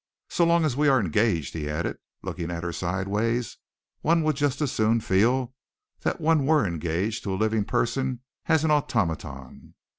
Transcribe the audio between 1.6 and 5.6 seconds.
added, looking at her sideways, "one would just as soon feel